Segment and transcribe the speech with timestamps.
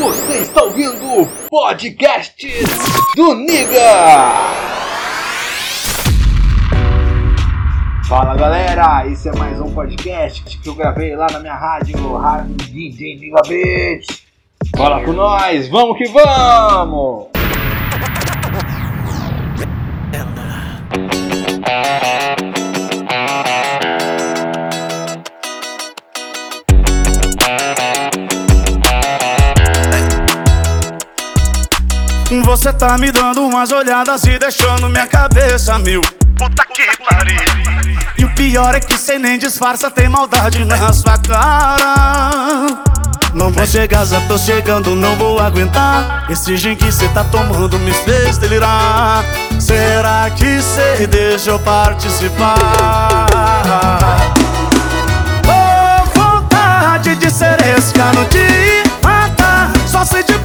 [0.00, 2.48] Você está ouvindo o podcast
[3.14, 4.32] do Niga.
[8.08, 12.54] Fala galera, esse é mais um podcast que eu gravei lá na minha rádio, Rádio
[12.56, 14.06] DJ Niga Beat.
[14.74, 17.28] Fala com nós, vamos que vamos!
[32.80, 36.00] tá me dando umas olhadas e deixando minha cabeça mil.
[36.38, 37.36] Puta que pariu.
[38.16, 42.68] E o pior é que cê nem disfarça, tem maldade na sua cara.
[43.34, 46.24] Não vou chegar, já tô chegando, não vou aguentar.
[46.30, 49.26] Esse gin que cê tá tomando me fez delirar.
[49.58, 52.56] Será que cê deixa eu participar?
[55.46, 60.39] Oh, vontade de ser esse cara ah, tá, de mata, Só se de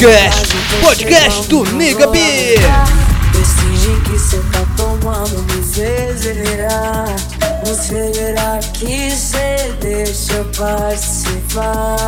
[0.00, 2.18] Podcast, podcast do Miga B.
[3.34, 7.04] Decide que cê tá tomando, me seguirá.
[7.66, 11.99] Você verá que cê deixa eu participar.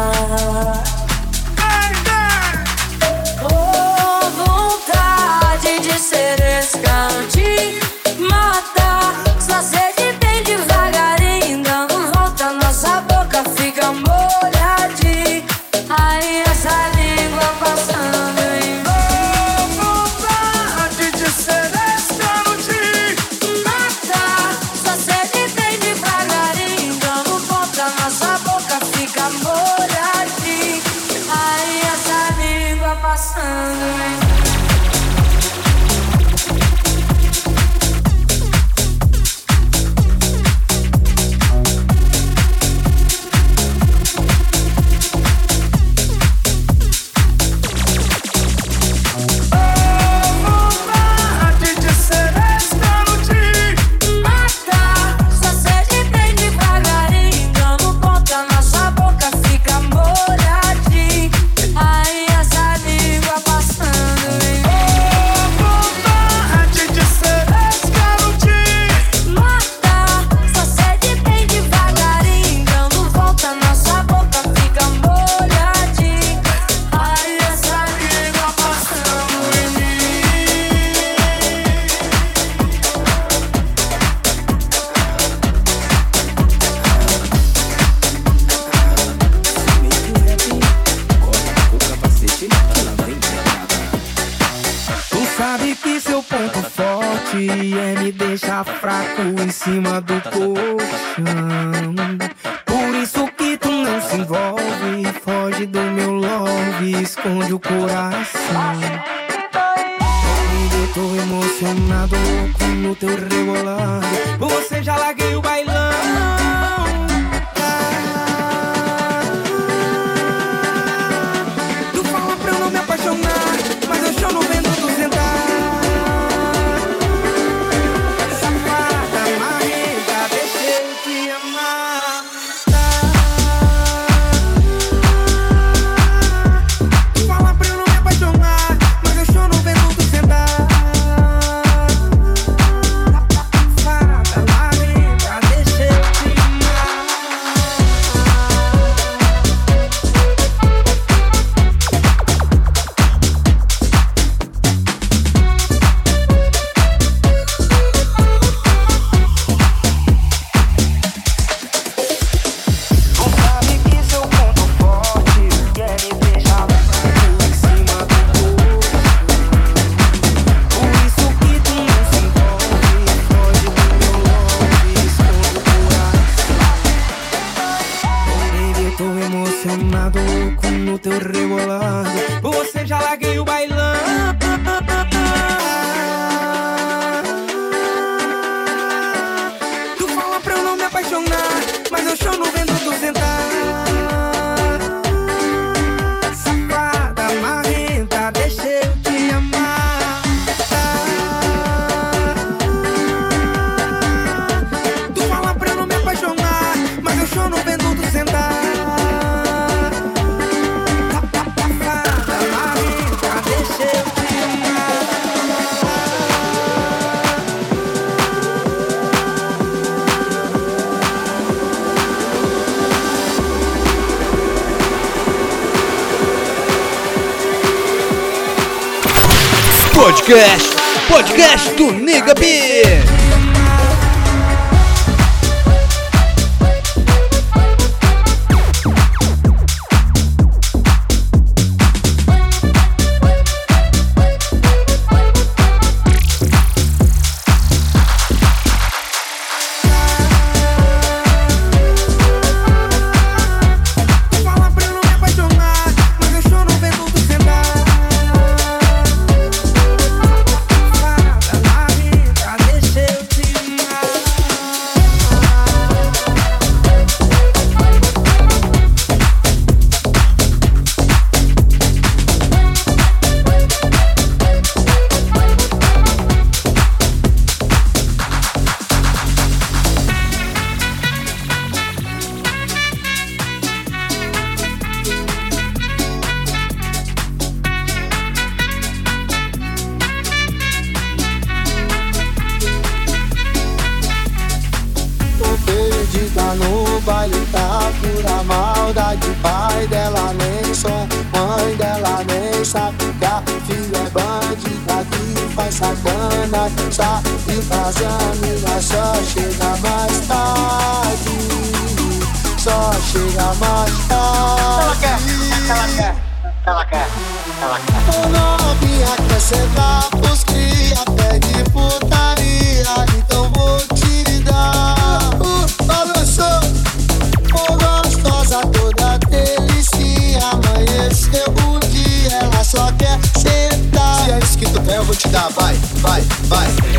[334.92, 336.91] amanhã eu vou te dar, vai, vai, vai.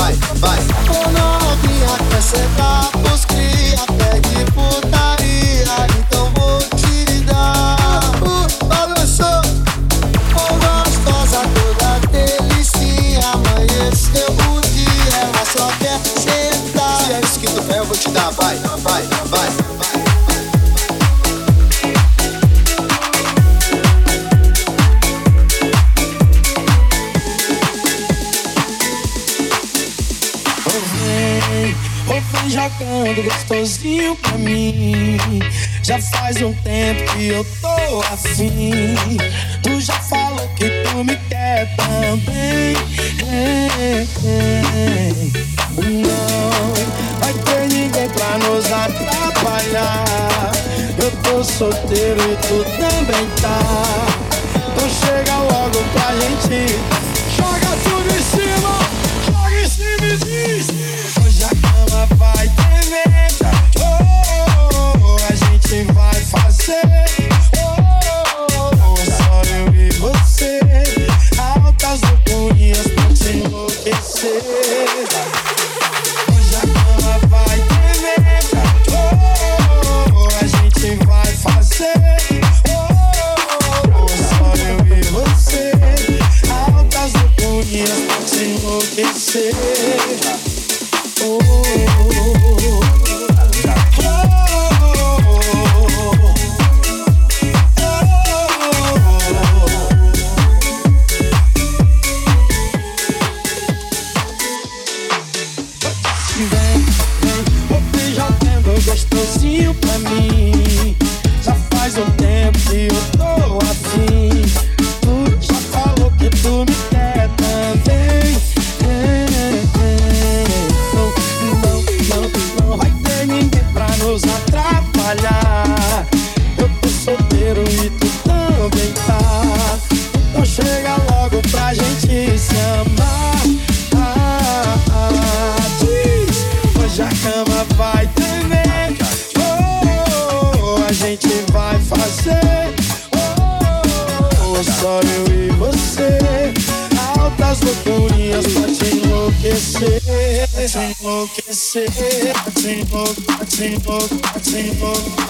[0.00, 0.58] vai, vai.
[0.86, 2.89] Pornografia acrescentar.
[37.28, 37.59] up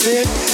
[0.00, 0.49] enlouquecer.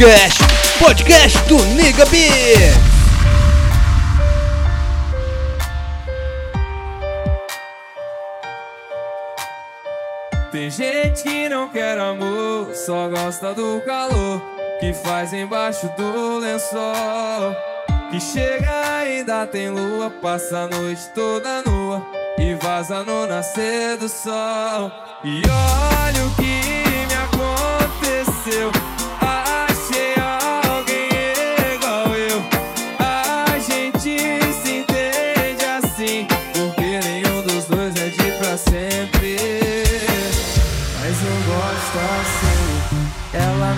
[0.00, 0.42] Podcast,
[0.78, 2.16] podcast do Nigga B.
[10.50, 14.40] Tem gente que não quer amor, só gosta do calor
[14.80, 17.54] que faz embaixo do lençol.
[18.10, 22.02] Que chega ainda tem lua, passa a noite toda nua
[22.38, 24.90] e vaza no nascer do sol.
[25.22, 28.72] E olha o que me aconteceu.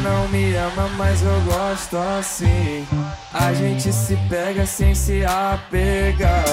[0.02, 2.87] Não me ama, mas eu gosto assim.
[3.32, 6.44] A gente se pega sem se apegar.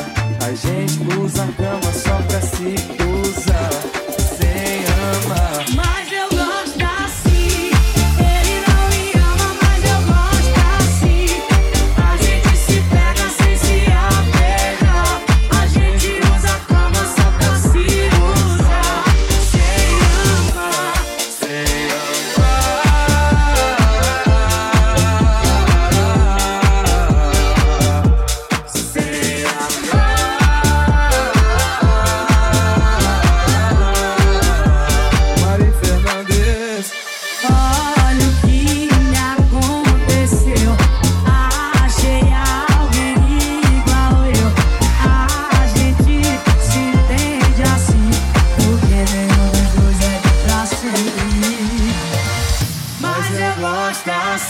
[0.46, 3.29] A gente usa a cama só pra se usar.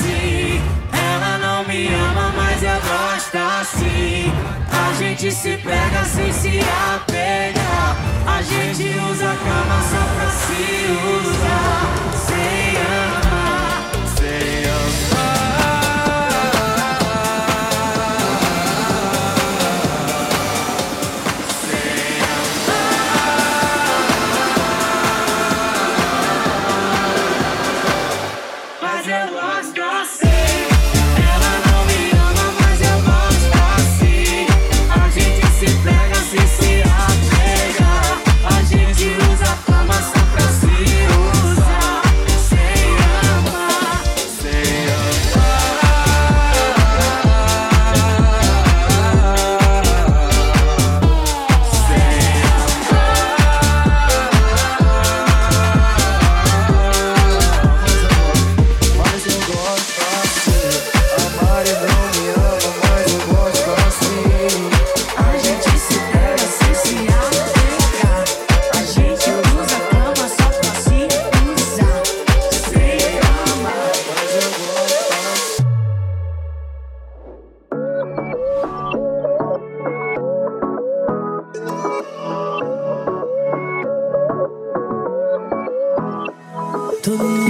[0.10, 0.62] Assim.
[0.92, 4.32] Ela não me ama, mas eu gosto assim.
[4.72, 6.60] A gente se pega sem se
[6.96, 7.98] apegar.
[8.26, 12.09] A gente usa a cama só pra se usar.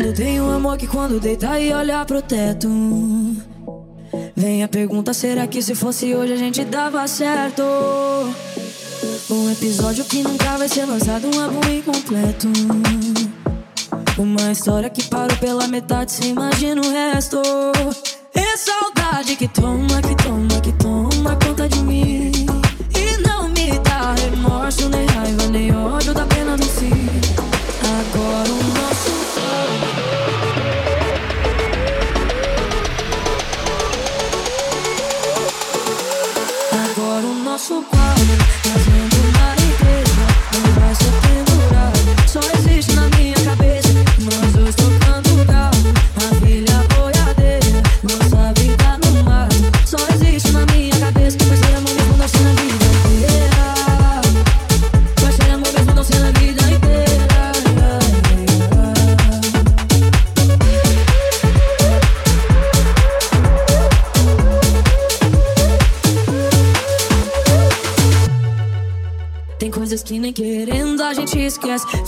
[0.09, 2.67] Eu tenho um amor que quando deitar e olhar pro teto
[4.35, 7.61] Vem a pergunta, será que se fosse hoje a gente dava certo?
[9.29, 12.47] Um episódio que nunca vai ser lançado, um álbum incompleto.
[14.17, 17.39] Uma história que parou pela metade, se imagina o resto.
[18.33, 22.31] É saudade que toma, que toma, que toma conta de mim.
[22.95, 25.98] E não me dá remorso, nem raiva, nem ódio.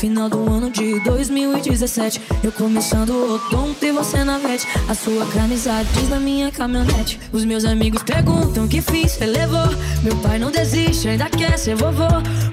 [0.01, 5.27] Final do ano de 2017 Eu começando o outono e você na vete A sua
[5.27, 7.19] camisa diz na minha caminhonete.
[7.31, 9.67] Os meus amigos perguntam o que fiz, cê levou.
[10.01, 12.07] Meu pai não desiste, ainda quer ser vovô.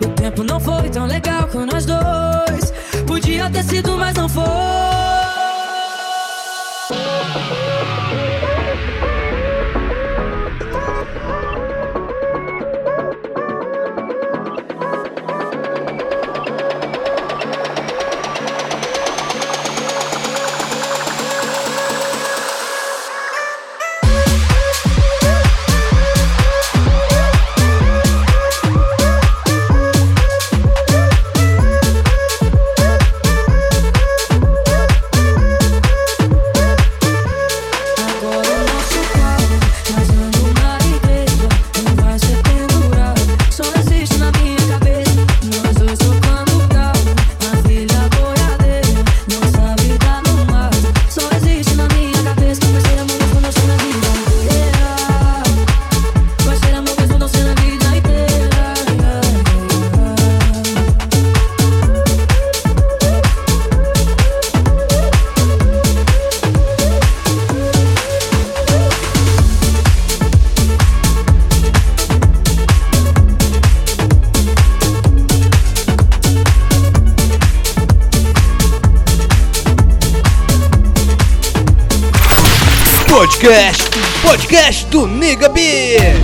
[0.05, 2.58] O tempo não foi tão legal com nós dois.
[83.39, 83.87] Podcast,
[84.21, 86.18] podcast do Niga Beer.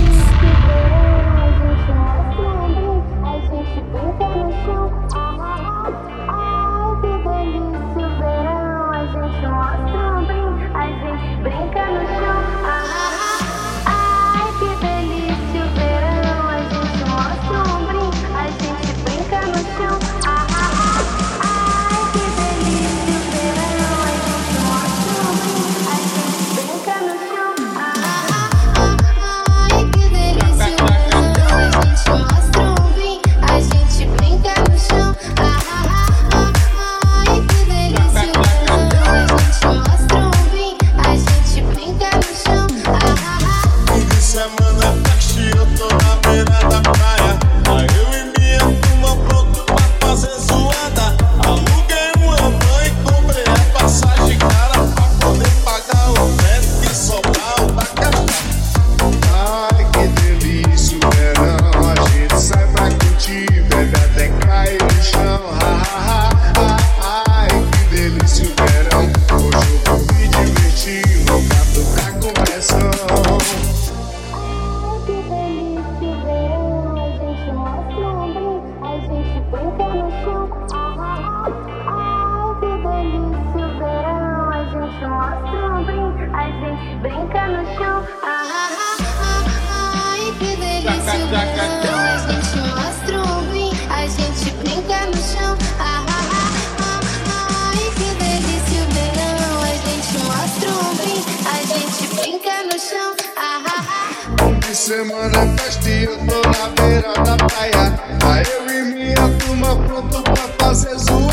[105.29, 107.99] Na festa eu tô na beira da praia.
[108.31, 111.24] Aí eu e minha turma pronto pra fazer zoom.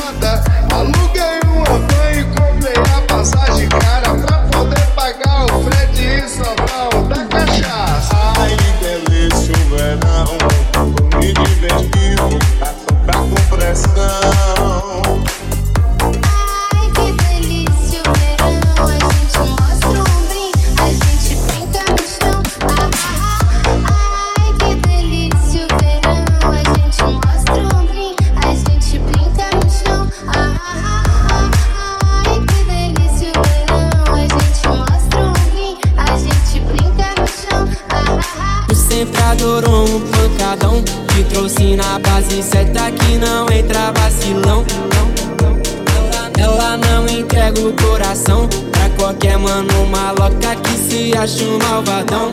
[51.23, 52.33] acho malvadão.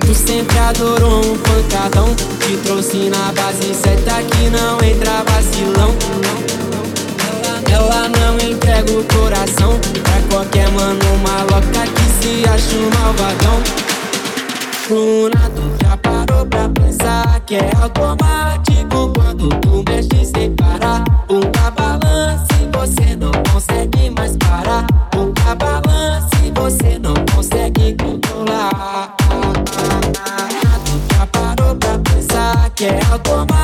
[0.00, 2.14] Tu sempre adorou um pancadão.
[2.40, 5.94] Te trouxe na base certa que não entra vacilão.
[7.72, 9.80] Ela não entrega o coração.
[10.02, 13.62] Pra qualquer mano maloca que se acha um malvadão.
[14.90, 21.02] Luna, tu já parou pra pensar Que é automático quando tu mexe sem parar.
[21.30, 21.40] Um
[21.74, 24.86] balança e você não consegue mais parar.
[25.16, 25.83] Um balança
[28.84, 28.92] Tu
[31.14, 33.63] Já parou pra pensar que é automático?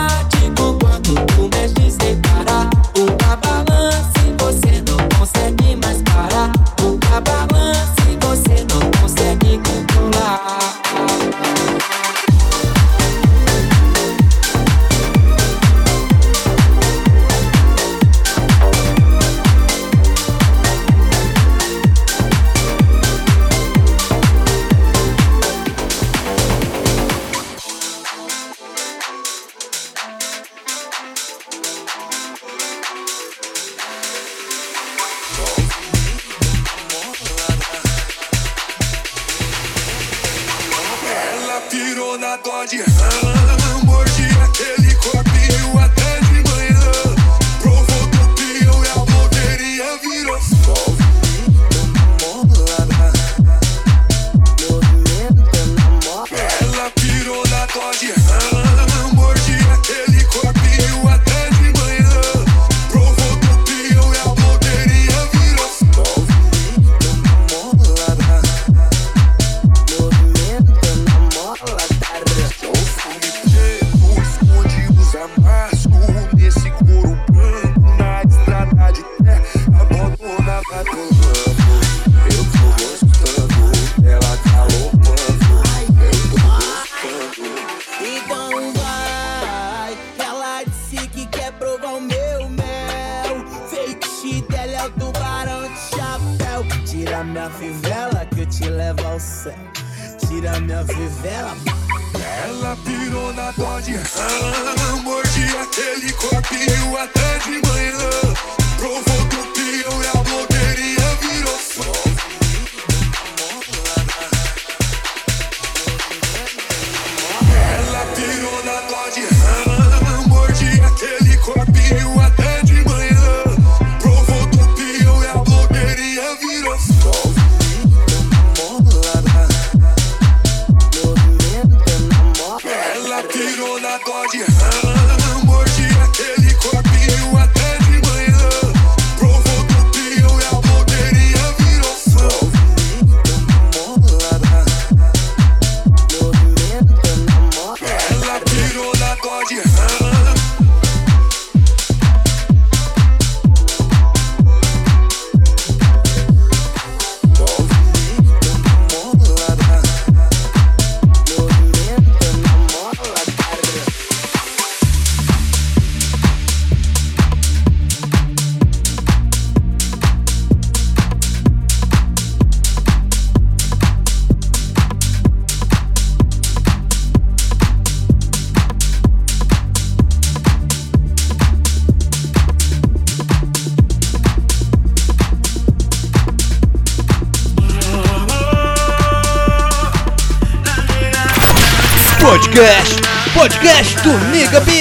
[194.02, 194.79] 炖那个逼。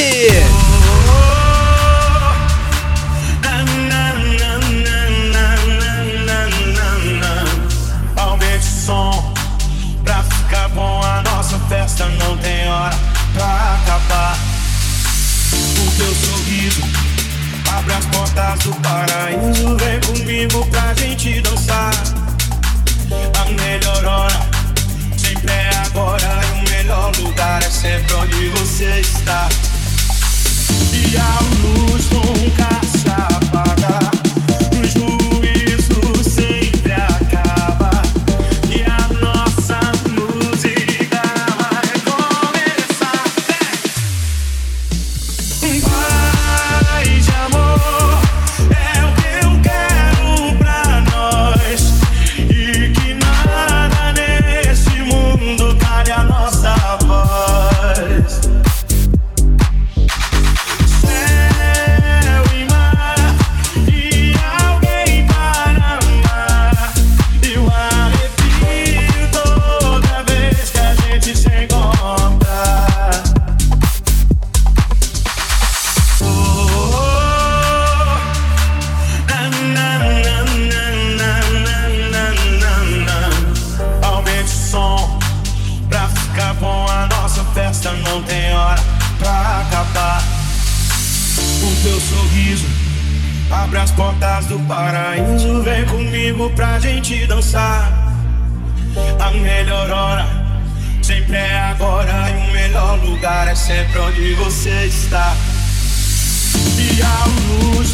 [107.26, 107.89] luz.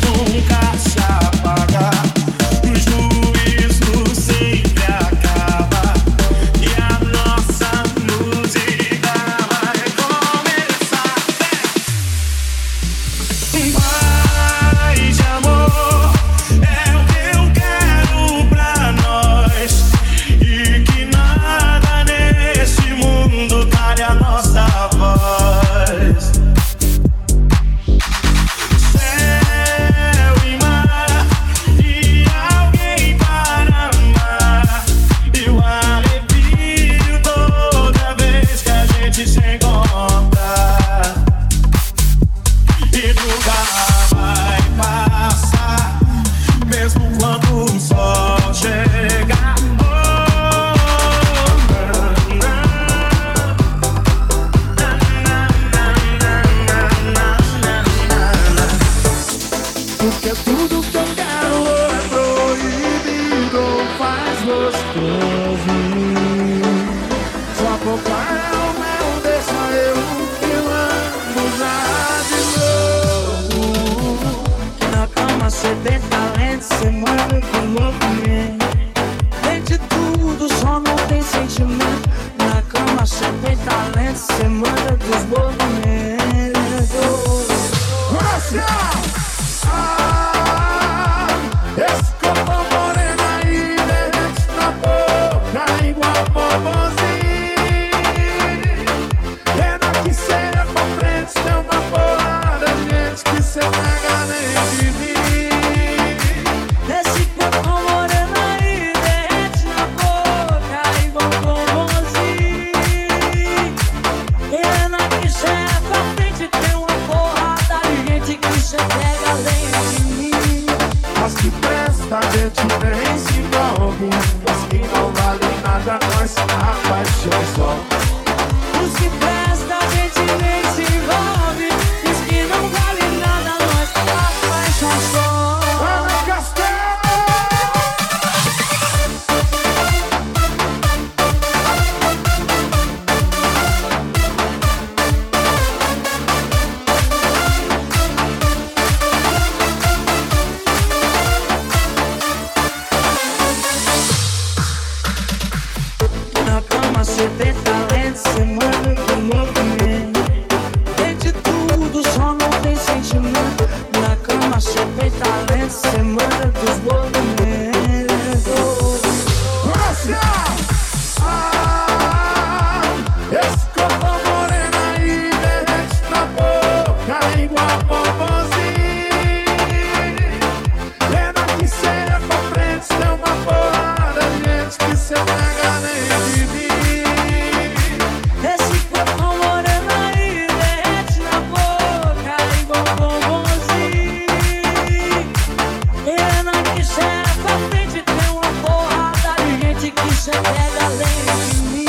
[200.25, 201.85] você de mim.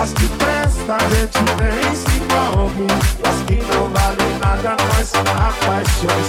[0.00, 2.04] As que presta a gente vence.
[3.24, 6.27] As que não valem nada, mais a paixão.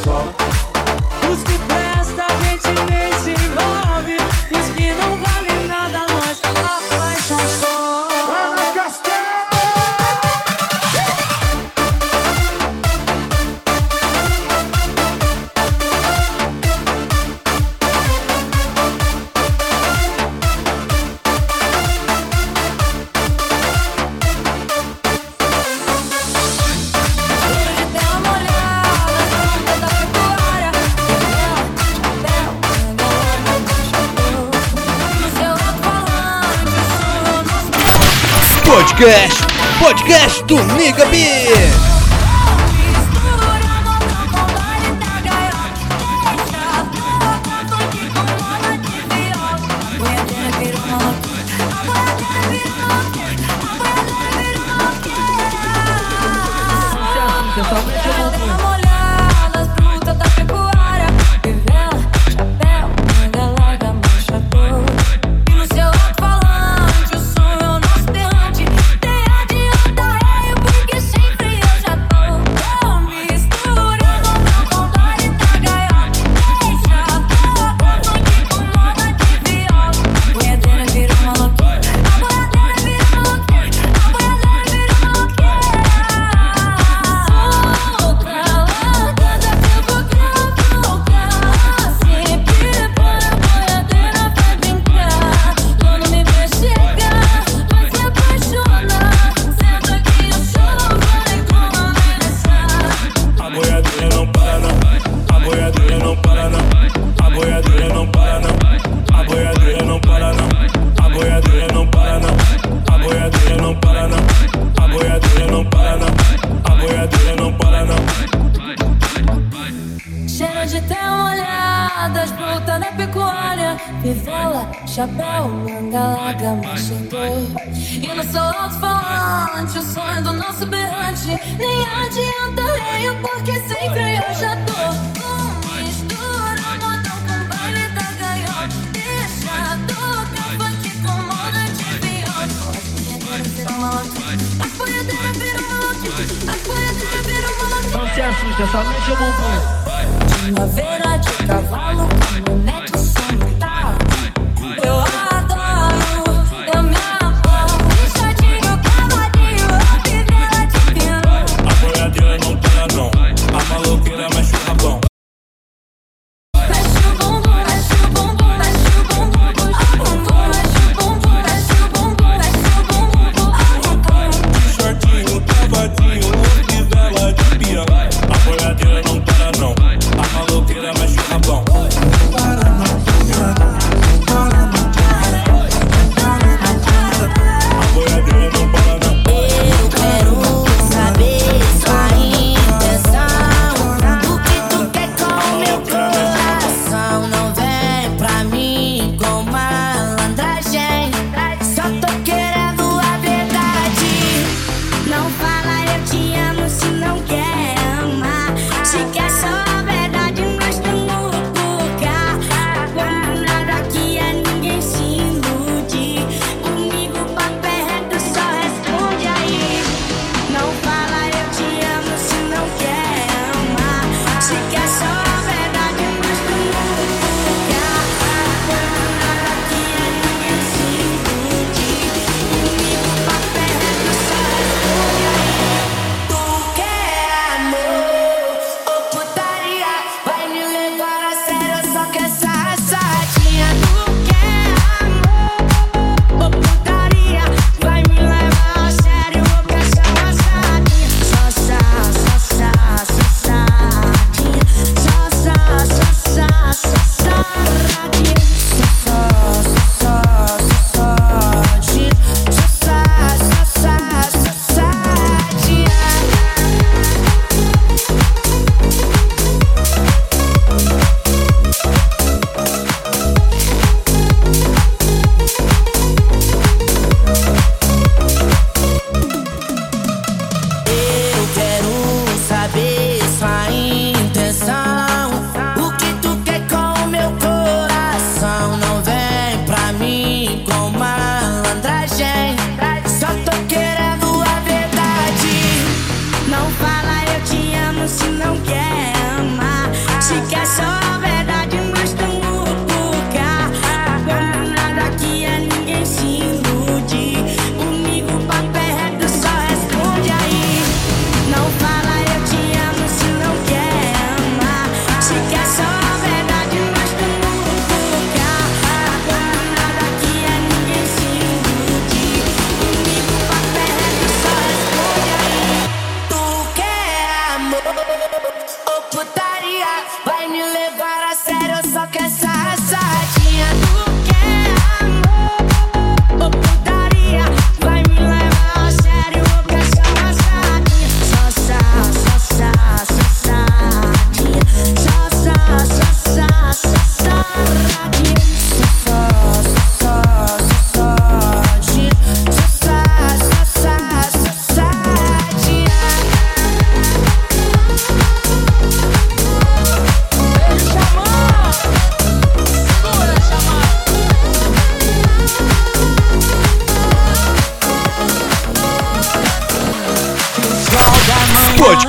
[39.90, 41.04] podcast do Miga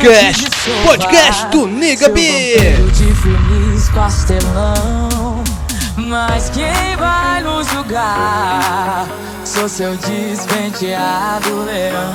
[0.01, 0.49] Podcast,
[0.83, 2.57] podcast do Niga B.
[2.95, 5.45] de verniz pastelão,
[5.99, 9.07] mas quem vai nos julgar?
[9.45, 12.15] Sou seu desventeado leão.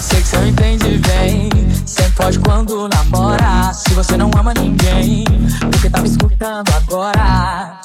[0.00, 1.50] Sei que você não entende bem,
[1.86, 3.72] sempre foge quando namora.
[3.72, 5.24] Se você não ama ninguém,
[5.70, 7.78] porque tá me escutando agora?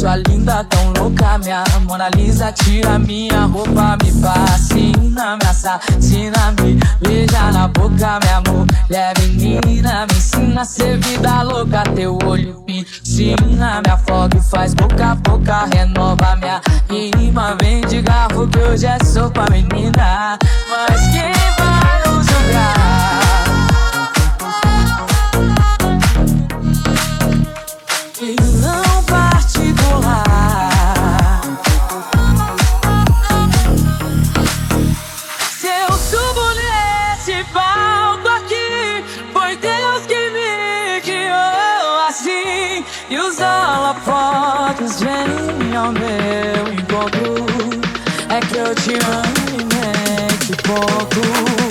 [0.00, 2.50] sua linda, tão louca, minha Mona Lisa.
[2.52, 10.06] Tira minha roupa, me fascina, me assassina, me beija na boca, minha mulher menina.
[10.06, 13.82] Me ensina a ser vida louca, teu olho me ensina.
[13.84, 17.54] Me afoga e faz boca a boca, renova minha rima.
[17.60, 20.38] Vem de garfo que hoje é sopa, menina.
[20.70, 21.59] Mas quem
[48.40, 50.28] que eu te ame, né?
[50.40, 51.69] Que pouco.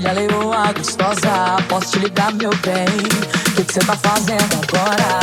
[0.00, 1.56] já leoa gostosa.
[1.68, 2.86] Posso te ligar, meu bem?
[3.48, 5.20] O que, você tá fazendo agora?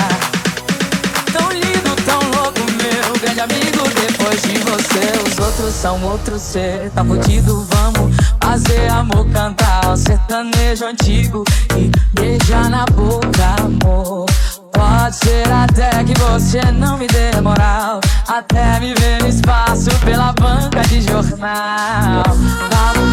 [1.34, 3.84] Tão lindo, tão louco, meu grande amigo.
[3.96, 6.92] Depois de você, os outros são outro ser.
[6.92, 9.98] Tá fudido, vamos fazer amor, cantar.
[9.98, 11.44] Sertanejo antigo
[11.76, 14.26] e beijar na boca, amor.
[14.74, 20.34] Pode ser até que você não me dê moral Até me ver no espaço pela
[20.34, 23.08] banca de jornal Vamos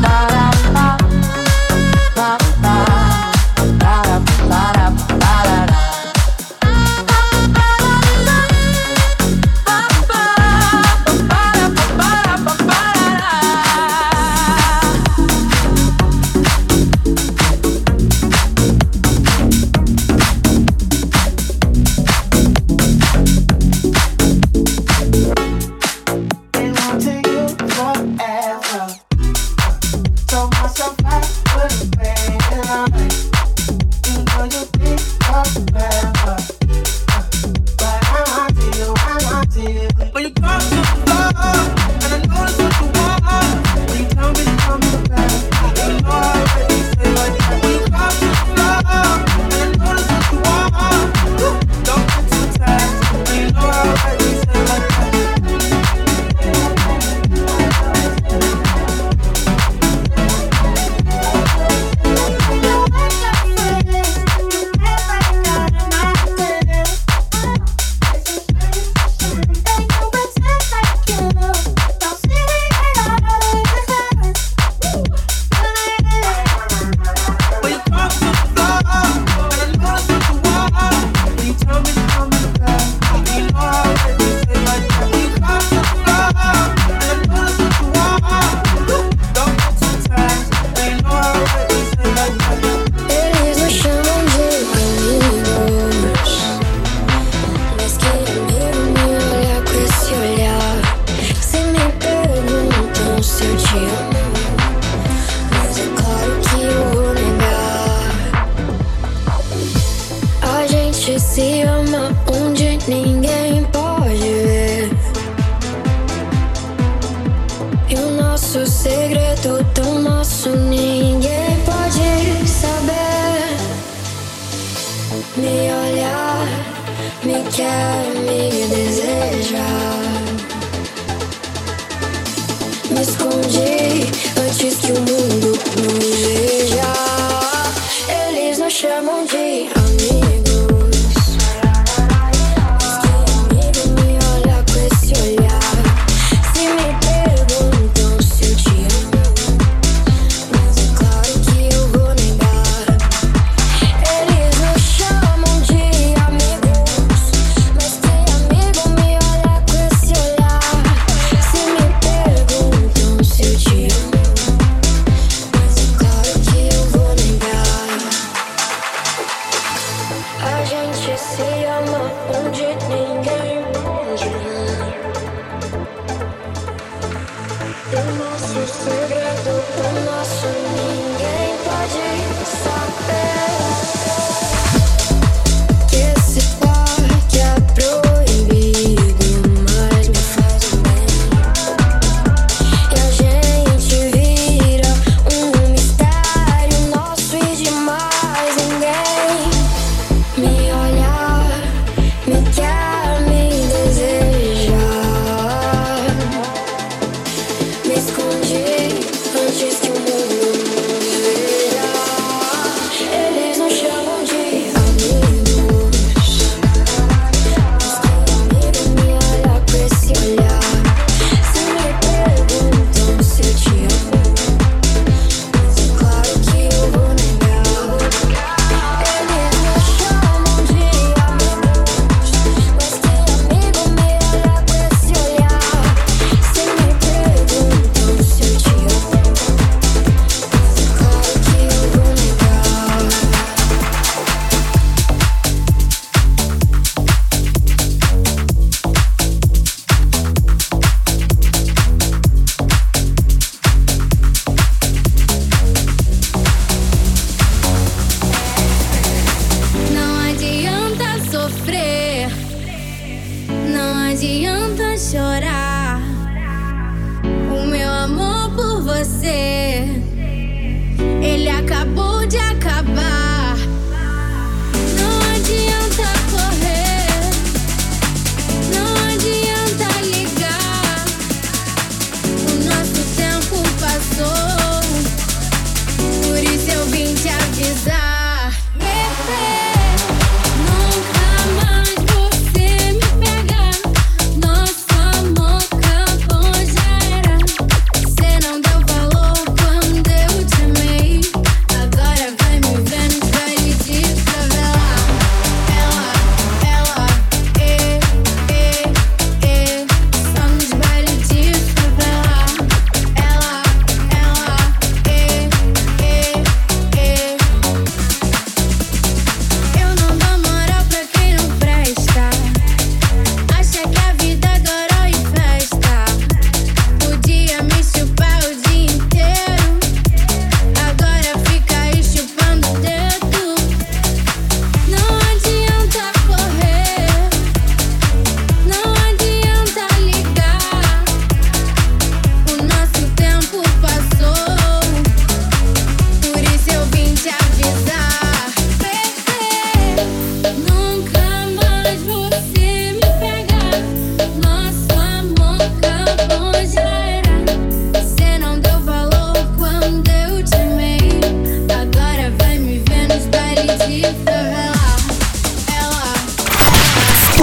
[2.15, 2.64] pop.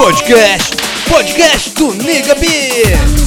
[0.02, 0.74] Podcast,
[1.08, 3.21] podcast do Nigga B.